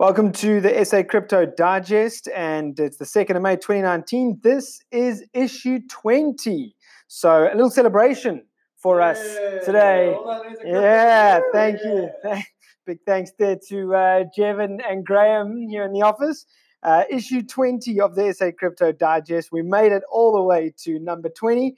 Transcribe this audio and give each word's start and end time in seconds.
Welcome 0.00 0.32
to 0.32 0.60
the 0.60 0.84
SA 0.84 1.04
Crypto 1.04 1.46
Digest, 1.46 2.28
and 2.34 2.78
it's 2.80 2.96
the 2.96 3.04
2nd 3.04 3.36
of 3.36 3.42
May 3.42 3.54
2019. 3.54 4.40
This 4.42 4.82
is 4.90 5.24
issue 5.32 5.78
20. 5.88 6.74
So, 7.06 7.44
a 7.44 7.54
little 7.54 7.70
celebration 7.70 8.44
for 8.76 9.00
us 9.00 9.20
today. 9.64 10.16
Yeah, 10.64 11.40
thank 11.52 11.78
you. 11.84 12.10
Big 12.86 12.98
thanks 13.06 13.30
there 13.38 13.56
to 13.68 13.94
uh, 13.94 14.24
Jevin 14.36 14.80
and 14.88 15.06
Graham 15.06 15.68
here 15.68 15.84
in 15.84 15.92
the 15.92 16.02
office. 16.02 16.44
Uh, 16.82 17.04
issue 17.08 17.42
20 17.42 18.00
of 18.00 18.16
the 18.16 18.32
SA 18.34 18.50
Crypto 18.58 18.90
Digest. 18.90 19.52
We 19.52 19.62
made 19.62 19.92
it 19.92 20.02
all 20.10 20.32
the 20.32 20.42
way 20.42 20.74
to 20.78 20.98
number 20.98 21.28
20. 21.28 21.76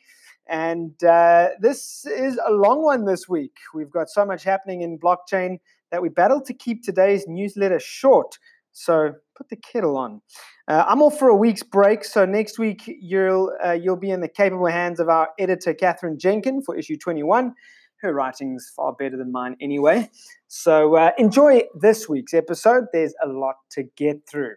And 0.48 1.02
uh, 1.04 1.50
this 1.60 2.06
is 2.06 2.38
a 2.46 2.52
long 2.52 2.82
one 2.82 3.04
this 3.04 3.28
week. 3.28 3.56
We've 3.74 3.90
got 3.90 4.08
so 4.08 4.24
much 4.24 4.44
happening 4.44 4.82
in 4.82 4.98
blockchain 4.98 5.58
that 5.96 6.02
we 6.02 6.10
battled 6.10 6.44
to 6.44 6.52
keep 6.52 6.82
today's 6.82 7.24
newsletter 7.26 7.80
short. 7.80 8.38
So 8.72 9.12
put 9.34 9.48
the 9.48 9.56
kettle 9.56 9.96
on. 9.96 10.20
Uh, 10.68 10.84
I'm 10.86 11.00
off 11.00 11.18
for 11.18 11.28
a 11.28 11.34
week's 11.34 11.62
break, 11.62 12.04
so 12.04 12.26
next 12.26 12.58
week 12.58 12.82
you'll 12.86 13.50
uh, 13.64 13.72
you'll 13.72 13.96
be 13.96 14.10
in 14.10 14.20
the 14.20 14.28
capable 14.28 14.66
hands 14.66 15.00
of 15.00 15.08
our 15.08 15.30
editor 15.38 15.72
Catherine 15.72 16.18
Jenkin 16.18 16.60
for 16.60 16.76
issue 16.76 16.98
21. 16.98 17.54
Her 18.02 18.12
writing's 18.12 18.70
far 18.76 18.92
better 18.92 19.16
than 19.16 19.32
mine 19.32 19.56
anyway. 19.58 20.10
So 20.48 20.96
uh, 20.96 21.12
enjoy 21.16 21.62
this 21.80 22.10
week's 22.10 22.34
episode. 22.34 22.84
There's 22.92 23.14
a 23.24 23.26
lot 23.26 23.54
to 23.70 23.84
get 23.96 24.28
through. 24.30 24.56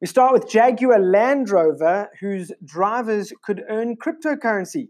We 0.00 0.06
start 0.06 0.32
with 0.32 0.48
Jaguar 0.48 0.98
Land 0.98 1.50
Rover, 1.50 2.08
whose 2.20 2.52
drivers 2.64 3.34
could 3.42 3.62
earn 3.68 3.98
cryptocurrency. 3.98 4.88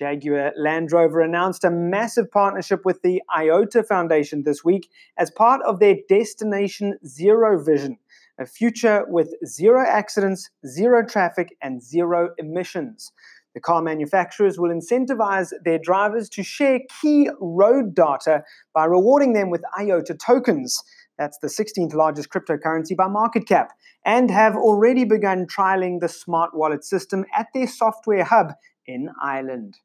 Jaguar 0.00 0.54
Land 0.56 0.92
Rover 0.92 1.20
announced 1.20 1.62
a 1.62 1.70
massive 1.70 2.30
partnership 2.30 2.86
with 2.86 3.02
the 3.02 3.22
IOTA 3.36 3.82
Foundation 3.82 4.44
this 4.44 4.64
week 4.64 4.88
as 5.18 5.30
part 5.30 5.60
of 5.66 5.78
their 5.78 5.96
Destination 6.08 6.98
Zero 7.06 7.62
vision, 7.62 7.98
a 8.38 8.46
future 8.46 9.04
with 9.08 9.34
zero 9.44 9.84
accidents, 9.86 10.48
zero 10.66 11.04
traffic, 11.04 11.54
and 11.60 11.82
zero 11.82 12.30
emissions. 12.38 13.12
The 13.52 13.60
car 13.60 13.82
manufacturers 13.82 14.58
will 14.58 14.70
incentivize 14.70 15.52
their 15.66 15.78
drivers 15.78 16.30
to 16.30 16.42
share 16.42 16.80
key 17.02 17.28
road 17.38 17.94
data 17.94 18.44
by 18.72 18.86
rewarding 18.86 19.34
them 19.34 19.50
with 19.50 19.60
IOTA 19.78 20.14
tokens. 20.14 20.82
That's 21.18 21.36
the 21.42 21.48
16th 21.48 21.92
largest 21.92 22.30
cryptocurrency 22.30 22.96
by 22.96 23.08
market 23.08 23.46
cap, 23.46 23.72
and 24.06 24.30
have 24.30 24.56
already 24.56 25.04
begun 25.04 25.46
trialing 25.46 26.00
the 26.00 26.08
smart 26.08 26.54
wallet 26.54 26.84
system 26.84 27.26
at 27.36 27.48
their 27.52 27.66
software 27.66 28.24
hub 28.24 28.54
in 28.86 29.10
Ireland. 29.22 29.76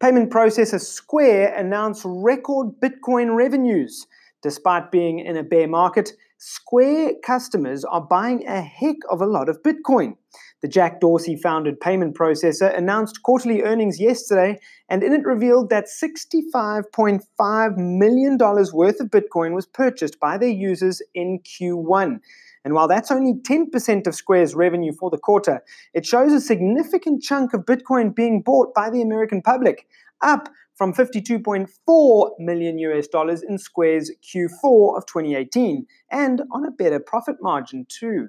Payment 0.00 0.30
processor 0.30 0.80
Square 0.80 1.54
announced 1.54 2.02
record 2.04 2.72
Bitcoin 2.82 3.36
revenues. 3.36 4.06
Despite 4.42 4.90
being 4.90 5.20
in 5.20 5.36
a 5.36 5.42
bear 5.44 5.68
market, 5.68 6.12
Square 6.36 7.12
customers 7.24 7.84
are 7.84 8.00
buying 8.00 8.46
a 8.46 8.60
heck 8.60 8.96
of 9.08 9.22
a 9.22 9.26
lot 9.26 9.48
of 9.48 9.62
Bitcoin. 9.62 10.16
The 10.62 10.68
Jack 10.68 11.00
Dorsey 11.00 11.36
founded 11.36 11.80
payment 11.80 12.16
processor 12.16 12.76
announced 12.76 13.22
quarterly 13.22 13.62
earnings 13.62 14.00
yesterday, 14.00 14.58
and 14.88 15.02
in 15.04 15.12
it 15.12 15.24
revealed 15.24 15.70
that 15.70 15.86
$65.5 15.86 17.76
million 17.76 18.36
worth 18.38 19.00
of 19.00 19.08
Bitcoin 19.08 19.54
was 19.54 19.66
purchased 19.66 20.18
by 20.18 20.36
their 20.38 20.48
users 20.48 21.00
in 21.14 21.38
Q1. 21.40 22.18
And 22.64 22.74
while 22.74 22.88
that's 22.88 23.10
only 23.10 23.34
10% 23.34 24.06
of 24.06 24.14
Square's 24.14 24.54
revenue 24.54 24.92
for 24.92 25.10
the 25.10 25.18
quarter, 25.18 25.62
it 25.92 26.06
shows 26.06 26.32
a 26.32 26.40
significant 26.40 27.22
chunk 27.22 27.52
of 27.52 27.66
Bitcoin 27.66 28.14
being 28.14 28.40
bought 28.40 28.72
by 28.74 28.88
the 28.88 29.02
American 29.02 29.42
public, 29.42 29.86
up 30.22 30.48
from 30.74 30.92
52.4 30.92 32.30
million 32.38 32.78
US 32.78 33.06
dollars 33.06 33.42
in 33.42 33.58
Square's 33.58 34.10
Q4 34.22 34.96
of 34.96 35.06
2018, 35.06 35.86
and 36.10 36.42
on 36.50 36.64
a 36.64 36.70
better 36.70 36.98
profit 36.98 37.36
margin 37.40 37.86
too. 37.88 38.28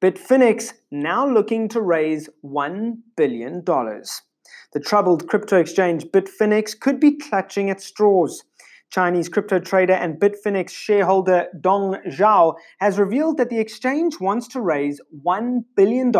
Bitfinex 0.00 0.74
now 0.90 1.28
looking 1.28 1.68
to 1.68 1.80
raise 1.80 2.28
$1 2.44 2.98
billion. 3.16 3.64
The 3.64 4.80
troubled 4.80 5.28
crypto 5.28 5.58
exchange 5.58 6.04
Bitfinex 6.06 6.78
could 6.78 7.00
be 7.00 7.16
clutching 7.16 7.68
at 7.68 7.80
straws. 7.80 8.44
Chinese 8.90 9.28
crypto 9.28 9.58
trader 9.58 9.92
and 9.92 10.18
Bitfinex 10.18 10.70
shareholder 10.70 11.46
Dong 11.60 11.96
Zhao 12.06 12.54
has 12.78 12.98
revealed 12.98 13.36
that 13.36 13.50
the 13.50 13.58
exchange 13.58 14.18
wants 14.20 14.48
to 14.48 14.60
raise 14.60 15.00
$1 15.24 15.60
billion 15.76 16.12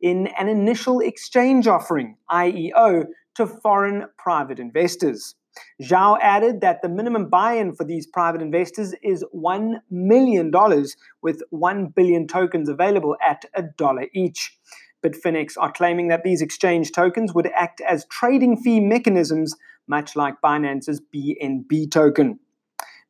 in 0.00 0.26
an 0.38 0.48
initial 0.48 1.00
exchange 1.00 1.66
offering, 1.66 2.16
IEO, 2.30 3.06
to 3.36 3.46
foreign 3.46 4.06
private 4.18 4.58
investors. 4.58 5.36
Zhao 5.82 6.18
added 6.20 6.60
that 6.60 6.82
the 6.82 6.88
minimum 6.88 7.28
buy 7.28 7.54
in 7.54 7.74
for 7.74 7.84
these 7.84 8.06
private 8.06 8.42
investors 8.42 8.94
is 9.02 9.24
$1 9.34 9.74
million, 9.90 10.52
with 11.22 11.42
1 11.50 11.86
billion 11.94 12.26
tokens 12.26 12.68
available 12.68 13.16
at 13.24 13.44
a 13.54 13.62
dollar 13.62 14.06
each. 14.14 14.56
Bitfinex 15.02 15.54
are 15.58 15.72
claiming 15.72 16.08
that 16.08 16.24
these 16.24 16.42
exchange 16.42 16.92
tokens 16.92 17.34
would 17.34 17.50
act 17.54 17.80
as 17.80 18.06
trading 18.10 18.56
fee 18.56 18.80
mechanisms 18.80 19.54
much 19.90 20.16
like 20.16 20.40
Binance's 20.42 21.02
BNB 21.14 21.90
token. 21.90 22.38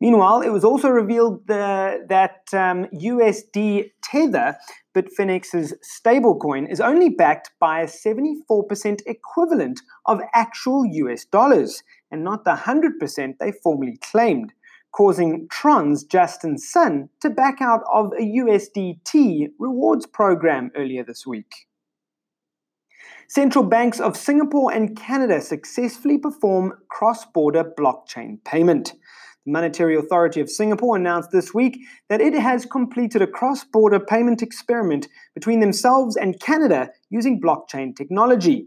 Meanwhile, 0.01 0.41
it 0.41 0.49
was 0.49 0.65
also 0.65 0.89
revealed 0.89 1.47
the, 1.47 2.07
that 2.09 2.43
um, 2.55 2.87
USD 2.87 3.93
Tether, 4.03 4.57
Bitfinex's 4.95 5.75
stablecoin, 5.85 6.71
is 6.71 6.81
only 6.81 7.11
backed 7.11 7.51
by 7.61 7.83
a 7.83 7.87
74% 7.87 9.03
equivalent 9.07 9.81
of 10.07 10.21
actual 10.33 10.87
US 10.87 11.27
dollars, 11.27 11.83
and 12.11 12.25
not 12.25 12.45
the 12.45 12.55
100% 12.55 13.39
they 13.39 13.53
formerly 13.53 13.99
claimed, 14.01 14.55
causing 14.93 15.47
Tron's 15.49 16.03
Justin 16.03 16.57
Sun 16.57 17.11
to 17.21 17.29
back 17.29 17.61
out 17.61 17.83
of 17.93 18.13
a 18.19 18.23
USDT 18.23 19.51
rewards 19.59 20.07
program 20.07 20.71
earlier 20.75 21.05
this 21.05 21.27
week. 21.27 21.67
Central 23.31 23.63
banks 23.63 24.01
of 24.01 24.17
Singapore 24.17 24.73
and 24.73 24.97
Canada 24.97 25.41
successfully 25.41 26.19
perform 26.19 26.73
cross 26.91 27.25
border 27.27 27.63
blockchain 27.79 28.43
payment. 28.45 28.95
The 29.47 29.53
Monetary 29.53 29.95
Authority 29.97 30.41
of 30.41 30.51
Singapore 30.51 30.97
announced 30.97 31.31
this 31.31 31.55
week 31.55 31.79
that 32.09 32.21
it 32.21 32.35
has 32.35 32.67
completed 32.67 33.23
a 33.23 33.29
cross 33.29 33.63
border 33.63 34.01
payment 34.01 34.43
experiment 34.43 35.07
between 35.33 35.61
themselves 35.61 36.17
and 36.17 36.41
Canada 36.41 36.91
using 37.09 37.41
blockchain 37.41 37.95
technology. 37.95 38.67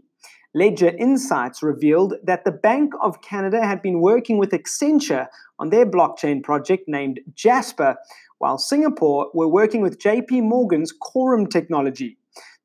Ledger 0.54 0.96
Insights 0.96 1.62
revealed 1.62 2.14
that 2.22 2.46
the 2.46 2.50
Bank 2.50 2.94
of 3.02 3.20
Canada 3.20 3.66
had 3.66 3.82
been 3.82 4.00
working 4.00 4.38
with 4.38 4.52
Accenture 4.52 5.26
on 5.58 5.68
their 5.68 5.84
blockchain 5.84 6.42
project 6.42 6.84
named 6.88 7.20
Jasper, 7.34 7.96
while 8.38 8.56
Singapore 8.56 9.30
were 9.34 9.46
working 9.46 9.82
with 9.82 9.98
JP 9.98 10.44
Morgan's 10.44 10.90
Quorum 10.90 11.48
technology. 11.48 12.16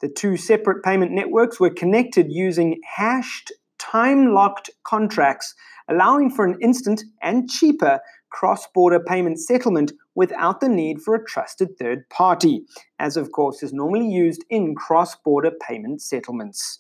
The 0.02 0.10
two 0.10 0.38
separate 0.38 0.84
payment 0.84 1.12
networks 1.12 1.60
were 1.60 1.70
connected 1.70 2.32
using 2.32 2.80
hashed, 2.86 3.52
time 3.78 4.34
locked 4.34 4.70
contracts, 4.84 5.54
allowing 5.90 6.30
for 6.30 6.46
an 6.46 6.58
instant 6.62 7.04
and 7.22 7.50
cheaper 7.50 8.00
cross 8.30 8.68
border 8.68 9.00
payment 9.00 9.40
settlement 9.40 9.92
without 10.16 10.62
the 10.62 10.70
need 10.70 11.02
for 11.02 11.16
a 11.16 11.26
trusted 11.26 11.78
third 11.78 12.08
party, 12.10 12.64
as 13.00 13.18
of 13.18 13.32
course 13.32 13.64
is 13.64 13.74
normally 13.74 14.08
used 14.08 14.46
in 14.50 14.76
cross 14.76 15.16
border 15.16 15.52
payment 15.68 16.02
settlements. 16.02 16.80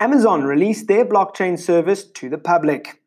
Amazon 0.00 0.44
released 0.44 0.88
their 0.88 1.04
blockchain 1.04 1.58
service 1.58 2.04
to 2.04 2.28
the 2.28 2.38
public. 2.38 3.00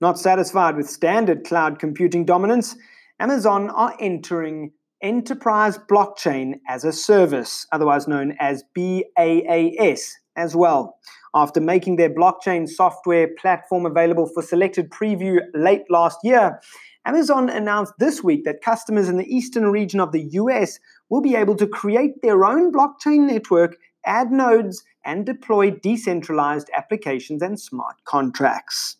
Not 0.00 0.18
satisfied 0.18 0.76
with 0.76 0.90
standard 0.90 1.44
cloud 1.44 1.78
computing 1.78 2.24
dominance, 2.24 2.76
Amazon 3.18 3.70
are 3.70 3.96
entering 3.98 4.72
Enterprise 5.02 5.76
Blockchain 5.76 6.54
as 6.68 6.82
a 6.84 6.92
Service, 6.92 7.66
otherwise 7.70 8.08
known 8.08 8.34
as 8.40 8.64
BaaS, 8.74 10.12
as 10.36 10.56
well. 10.56 10.98
After 11.34 11.60
making 11.60 11.96
their 11.96 12.08
blockchain 12.08 12.66
software 12.66 13.28
platform 13.38 13.84
available 13.84 14.26
for 14.26 14.42
selected 14.42 14.88
preview 14.88 15.40
late 15.54 15.84
last 15.90 16.18
year, 16.24 16.60
Amazon 17.04 17.50
announced 17.50 17.92
this 17.98 18.24
week 18.24 18.44
that 18.44 18.62
customers 18.62 19.08
in 19.08 19.18
the 19.18 19.34
eastern 19.34 19.66
region 19.70 20.00
of 20.00 20.12
the 20.12 20.28
US 20.32 20.78
will 21.10 21.20
be 21.20 21.36
able 21.36 21.56
to 21.56 21.66
create 21.66 22.22
their 22.22 22.44
own 22.44 22.72
blockchain 22.72 23.26
network, 23.26 23.76
add 24.06 24.32
nodes, 24.32 24.82
and 25.04 25.26
deploy 25.26 25.70
decentralized 25.70 26.70
applications 26.74 27.42
and 27.42 27.60
smart 27.60 27.96
contracts. 28.04 28.96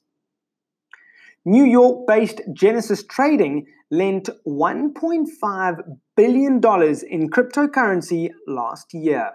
New 1.49 1.65
York 1.65 2.09
based 2.09 2.41
Genesis 2.55 3.05
Trading 3.05 3.67
lent 3.93 4.29
$1.5 4.49 5.81
billion 6.17 6.55
in 6.57 7.31
cryptocurrency 7.31 8.31
last 8.49 8.93
year. 8.93 9.31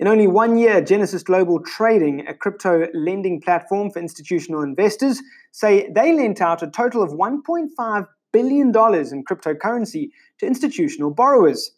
In 0.00 0.08
only 0.08 0.26
one 0.26 0.58
year, 0.58 0.80
Genesis 0.80 1.22
Global 1.22 1.60
Trading, 1.60 2.26
a 2.26 2.34
crypto 2.34 2.88
lending 2.92 3.40
platform 3.40 3.92
for 3.92 4.00
institutional 4.00 4.62
investors, 4.62 5.22
say 5.52 5.88
they 5.94 6.12
lent 6.12 6.40
out 6.40 6.64
a 6.64 6.66
total 6.68 7.04
of 7.04 7.10
$1.5 7.10 8.06
billion 8.32 8.66
in 8.70 9.24
cryptocurrency 9.24 10.08
to 10.40 10.46
institutional 10.46 11.12
borrowers. 11.12 11.70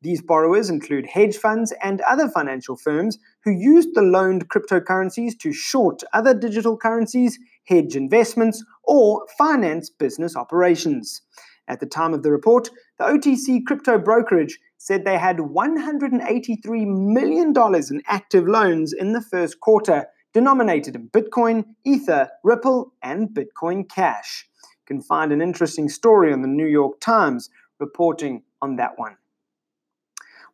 These 0.00 0.22
borrowers 0.22 0.70
include 0.70 1.06
hedge 1.06 1.38
funds 1.38 1.72
and 1.82 2.02
other 2.02 2.28
financial 2.28 2.76
firms 2.76 3.18
who 3.42 3.50
used 3.50 3.94
the 3.94 4.02
loaned 4.02 4.48
cryptocurrencies 4.48 5.36
to 5.40 5.52
short 5.52 6.02
other 6.12 6.34
digital 6.34 6.76
currencies, 6.76 7.36
hedge 7.66 7.96
investments, 7.96 8.62
or 8.86 9.26
finance 9.38 9.90
business 9.90 10.36
operations. 10.36 11.22
At 11.66 11.80
the 11.80 11.86
time 11.86 12.12
of 12.12 12.22
the 12.22 12.30
report, 12.30 12.70
the 12.98 13.04
OTC 13.04 13.64
crypto 13.66 13.98
brokerage 13.98 14.58
said 14.76 15.04
they 15.04 15.18
had 15.18 15.38
$183 15.38 16.86
million 16.86 17.54
in 17.56 18.02
active 18.06 18.46
loans 18.46 18.92
in 18.92 19.12
the 19.12 19.22
first 19.22 19.60
quarter, 19.60 20.06
denominated 20.34 20.94
in 20.94 21.08
Bitcoin, 21.08 21.64
Ether, 21.84 22.28
Ripple, 22.42 22.92
and 23.02 23.30
Bitcoin 23.30 23.88
Cash. 23.88 24.46
You 24.62 24.96
can 24.96 25.02
find 25.02 25.32
an 25.32 25.40
interesting 25.40 25.88
story 25.88 26.32
on 26.32 26.42
the 26.42 26.48
New 26.48 26.66
York 26.66 27.00
Times 27.00 27.48
reporting 27.80 28.42
on 28.60 28.76
that 28.76 28.98
one. 28.98 29.16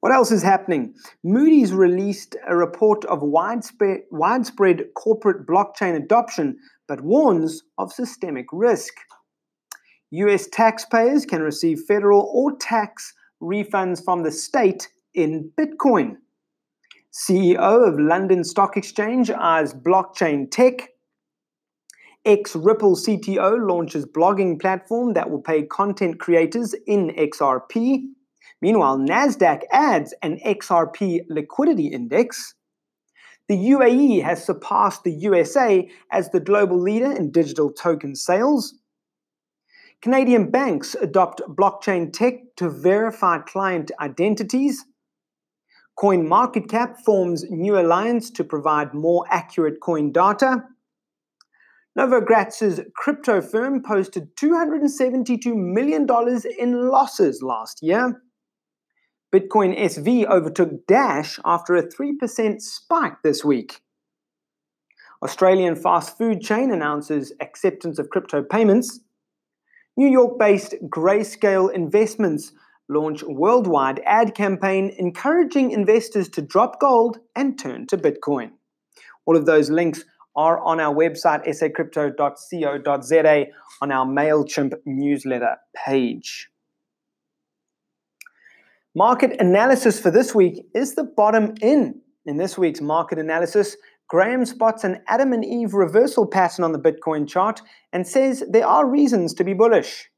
What 0.00 0.12
else 0.12 0.30
is 0.30 0.42
happening? 0.42 0.94
Moody's 1.22 1.74
released 1.74 2.34
a 2.46 2.56
report 2.56 3.04
of 3.04 3.22
widespread, 3.22 4.00
widespread 4.10 4.94
corporate 4.94 5.46
blockchain 5.46 5.94
adoption, 5.94 6.56
but 6.90 7.02
warns 7.02 7.62
of 7.78 7.92
systemic 7.92 8.46
risk. 8.50 8.92
US 10.10 10.48
taxpayers 10.48 11.24
can 11.24 11.40
receive 11.40 11.84
federal 11.86 12.28
or 12.34 12.56
tax 12.56 13.14
refunds 13.40 14.04
from 14.04 14.24
the 14.24 14.32
state 14.32 14.88
in 15.14 15.52
Bitcoin. 15.56 16.16
CEO 17.12 17.86
of 17.86 18.00
London 18.00 18.42
Stock 18.42 18.76
Exchange 18.76 19.30
eyes 19.30 19.72
blockchain 19.72 20.50
tech. 20.50 20.88
X 22.24 22.56
Ripple 22.56 22.96
CTO 22.96 23.68
launches 23.68 24.04
blogging 24.04 24.60
platform 24.60 25.12
that 25.12 25.30
will 25.30 25.42
pay 25.42 25.62
content 25.62 26.18
creators 26.18 26.74
in 26.88 27.10
XRP. 27.10 28.02
Meanwhile, 28.60 28.98
NASDAQ 28.98 29.62
adds 29.70 30.12
an 30.22 30.40
XRP 30.44 31.20
liquidity 31.28 31.86
index. 31.86 32.56
The 33.50 33.70
UAE 33.72 34.22
has 34.22 34.44
surpassed 34.44 35.02
the 35.02 35.10
USA 35.10 35.90
as 36.12 36.30
the 36.30 36.38
global 36.38 36.78
leader 36.80 37.10
in 37.10 37.32
digital 37.32 37.72
token 37.72 38.14
sales. 38.14 38.74
Canadian 40.00 40.52
banks 40.52 40.94
adopt 40.94 41.40
blockchain 41.48 42.12
tech 42.12 42.34
to 42.58 42.70
verify 42.70 43.38
client 43.38 43.90
identities. 43.98 44.84
CoinMarketCap 45.98 46.98
forms 46.98 47.44
new 47.50 47.76
alliance 47.76 48.30
to 48.30 48.44
provide 48.44 48.94
more 48.94 49.26
accurate 49.28 49.80
coin 49.80 50.12
data. 50.12 50.62
Novogratz's 51.98 52.82
crypto 52.94 53.42
firm 53.42 53.82
posted 53.82 54.28
$272 54.36 55.56
million 55.56 56.06
in 56.56 56.88
losses 56.88 57.42
last 57.42 57.82
year. 57.82 58.22
Bitcoin 59.32 59.78
SV 59.78 60.26
overtook 60.26 60.88
Dash 60.88 61.38
after 61.44 61.76
a 61.76 61.86
3% 61.86 62.60
spike 62.60 63.22
this 63.22 63.44
week. 63.44 63.80
Australian 65.22 65.76
fast 65.76 66.18
food 66.18 66.40
chain 66.40 66.72
announces 66.72 67.32
acceptance 67.40 68.00
of 68.00 68.10
crypto 68.10 68.42
payments. 68.42 68.98
New 69.96 70.08
York 70.08 70.36
based 70.36 70.74
Grayscale 70.88 71.72
Investments 71.72 72.50
launch 72.88 73.22
worldwide 73.22 74.02
ad 74.04 74.34
campaign 74.34 74.92
encouraging 74.98 75.70
investors 75.70 76.28
to 76.30 76.42
drop 76.42 76.80
gold 76.80 77.18
and 77.36 77.56
turn 77.56 77.86
to 77.86 77.96
Bitcoin. 77.96 78.50
All 79.26 79.36
of 79.36 79.46
those 79.46 79.70
links 79.70 80.04
are 80.34 80.58
on 80.60 80.80
our 80.80 80.94
website, 80.94 81.46
sacrypto.co.za, 81.46 83.46
on 83.80 83.92
our 83.92 84.06
MailChimp 84.06 84.74
newsletter 84.86 85.56
page. 85.76 86.49
Market 88.96 89.40
analysis 89.40 90.00
for 90.00 90.10
this 90.10 90.34
week 90.34 90.66
is 90.74 90.96
the 90.96 91.04
bottom 91.04 91.54
in. 91.62 92.00
In 92.26 92.38
this 92.38 92.58
week's 92.58 92.80
market 92.80 93.20
analysis, 93.20 93.76
Graham 94.08 94.44
spots 94.44 94.82
an 94.82 95.00
Adam 95.06 95.32
and 95.32 95.44
Eve 95.44 95.74
reversal 95.74 96.26
pattern 96.26 96.64
on 96.64 96.72
the 96.72 96.78
Bitcoin 96.80 97.28
chart 97.28 97.62
and 97.92 98.04
says 98.04 98.42
there 98.50 98.66
are 98.66 98.90
reasons 98.90 99.32
to 99.34 99.44
be 99.44 99.52
bullish. 99.52 100.10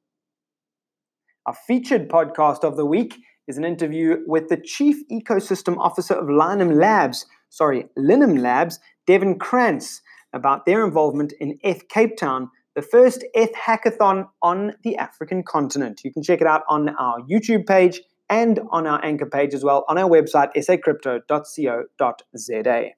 Our 1.44 1.52
featured 1.52 2.08
podcast 2.08 2.64
of 2.64 2.78
the 2.78 2.86
week 2.86 3.18
is 3.46 3.58
an 3.58 3.64
interview 3.66 4.22
with 4.26 4.48
the 4.48 4.56
Chief 4.56 4.96
Ecosystem 5.12 5.76
Officer 5.76 6.14
of 6.14 6.28
Linum 6.28 6.74
Labs, 6.74 7.26
sorry, 7.50 7.88
Linum 7.98 8.38
Labs, 8.40 8.80
Devin 9.06 9.38
Krantz, 9.38 10.00
about 10.32 10.64
their 10.64 10.82
involvement 10.82 11.34
in 11.40 11.58
ETH 11.62 11.90
Cape 11.90 12.16
Town, 12.16 12.48
the 12.74 12.80
first 12.80 13.22
ETH 13.34 13.52
hackathon 13.52 14.28
on 14.40 14.72
the 14.82 14.96
African 14.96 15.42
continent. 15.42 16.00
You 16.04 16.10
can 16.10 16.22
check 16.22 16.40
it 16.40 16.46
out 16.46 16.62
on 16.70 16.88
our 16.96 17.20
YouTube 17.30 17.66
page 17.66 18.00
and 18.32 18.60
on 18.70 18.86
our 18.86 19.04
anchor 19.04 19.26
page 19.26 19.52
as 19.52 19.62
well 19.62 19.84
on 19.88 19.98
our 19.98 20.08
website, 20.08 20.56
sacrypto.co.za. 20.56 22.90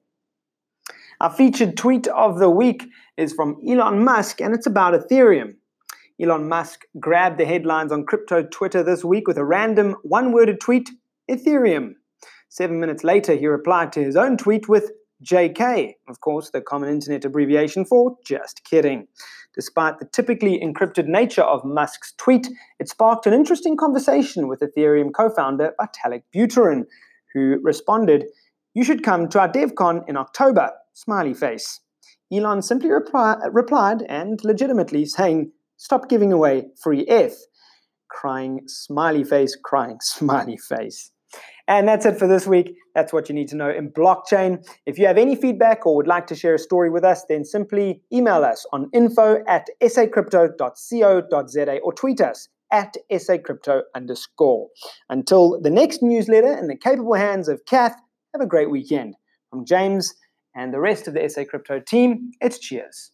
Our 1.19 1.29
featured 1.29 1.75
tweet 1.75 2.07
of 2.07 2.39
the 2.39 2.49
week 2.49 2.87
is 3.17 3.33
from 3.33 3.57
Elon 3.67 4.01
Musk 4.03 4.39
and 4.39 4.55
it's 4.55 4.65
about 4.65 4.93
Ethereum. 4.93 5.55
Elon 6.21 6.47
Musk 6.47 6.85
grabbed 7.01 7.37
the 7.37 7.45
headlines 7.45 7.91
on 7.91 8.05
crypto 8.05 8.43
Twitter 8.43 8.81
this 8.81 9.03
week 9.03 9.27
with 9.27 9.37
a 9.37 9.43
random 9.43 9.97
one 10.03 10.31
worded 10.31 10.61
tweet 10.61 10.89
Ethereum. 11.29 11.95
Seven 12.47 12.79
minutes 12.79 13.03
later, 13.03 13.35
he 13.35 13.47
replied 13.47 13.91
to 13.91 14.01
his 14.01 14.15
own 14.15 14.37
tweet 14.37 14.69
with 14.69 14.89
JK, 15.25 15.93
of 16.07 16.19
course, 16.21 16.51
the 16.51 16.61
common 16.61 16.89
internet 16.89 17.25
abbreviation 17.25 17.83
for 17.83 18.15
just 18.23 18.63
kidding. 18.63 19.07
Despite 19.55 19.99
the 19.99 20.05
typically 20.05 20.59
encrypted 20.59 21.07
nature 21.07 21.41
of 21.41 21.65
Musk's 21.65 22.13
tweet, 22.17 22.47
it 22.79 22.89
sparked 22.89 23.25
an 23.25 23.33
interesting 23.33 23.75
conversation 23.75 24.47
with 24.47 24.59
Ethereum 24.59 25.11
co 25.13 25.29
founder 25.29 25.73
Vitalik 25.79 26.23
Buterin, 26.35 26.83
who 27.33 27.59
responded, 27.63 28.25
You 28.73 28.83
should 28.83 29.03
come 29.03 29.27
to 29.29 29.39
our 29.39 29.49
DevCon 29.49 30.07
in 30.07 30.15
October, 30.15 30.71
smiley 30.93 31.33
face. 31.33 31.79
Elon 32.31 32.61
simply 32.61 32.89
replied 32.89 34.03
and 34.07 34.43
legitimately 34.43 35.05
saying, 35.05 35.51
Stop 35.77 36.07
giving 36.07 36.31
away 36.31 36.67
free 36.81 37.01
ETH. 37.07 37.47
Crying 38.09 38.61
smiley 38.67 39.23
face, 39.23 39.57
crying 39.61 39.97
smiley 40.01 40.57
face. 40.57 41.11
And 41.67 41.87
that's 41.87 42.05
it 42.05 42.19
for 42.19 42.27
this 42.27 42.45
week. 42.45 42.75
That's 42.93 43.11
what 43.11 43.27
you 43.27 43.33
need 43.33 43.47
to 43.49 43.55
know 43.55 43.71
in 43.71 43.89
blockchain. 43.89 44.63
If 44.85 44.99
you 44.99 45.07
have 45.07 45.17
any 45.17 45.35
feedback 45.35 45.85
or 45.85 45.95
would 45.95 46.07
like 46.07 46.27
to 46.27 46.35
share 46.35 46.53
a 46.55 46.59
story 46.59 46.91
with 46.91 47.03
us, 47.03 47.25
then 47.27 47.43
simply 47.43 48.03
email 48.13 48.43
us 48.43 48.65
on 48.71 48.89
info 48.93 49.43
at 49.47 49.67
sacrypto.co.za 49.81 51.79
or 51.79 51.93
tweet 51.93 52.21
us 52.21 52.49
at 52.71 52.95
sacrypto 53.11 53.81
underscore. 53.95 54.67
Until 55.09 55.59
the 55.59 55.71
next 55.71 56.03
newsletter 56.03 56.57
in 56.57 56.67
the 56.67 56.77
capable 56.77 57.15
hands 57.15 57.47
of 57.47 57.65
Kath, 57.65 57.95
have 58.33 58.41
a 58.41 58.47
great 58.47 58.69
weekend. 58.69 59.15
From 59.49 59.65
James 59.65 60.13
and 60.55 60.73
the 60.73 60.79
rest 60.79 61.07
of 61.07 61.13
the 61.13 61.27
SA 61.27 61.45
Crypto 61.49 61.79
team, 61.79 62.31
it's 62.41 62.59
cheers. 62.59 63.11